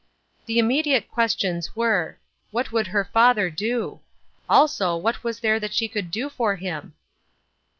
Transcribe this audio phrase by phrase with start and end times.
[0.47, 2.17] The immediate questions were:
[2.49, 3.99] What would her father do?
[4.49, 6.95] Also, what was there that she could do for him